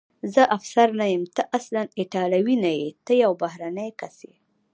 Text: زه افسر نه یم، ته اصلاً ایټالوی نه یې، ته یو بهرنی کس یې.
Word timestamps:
زه 0.33 0.43
افسر 0.57 0.87
نه 0.99 1.05
یم، 1.13 1.23
ته 1.35 1.41
اصلاً 1.57 1.81
ایټالوی 1.99 2.55
نه 2.63 2.71
یې، 2.79 2.87
ته 3.05 3.11
یو 3.23 3.31
بهرنی 3.41 3.89
کس 3.99 4.17
یې. 4.27 4.35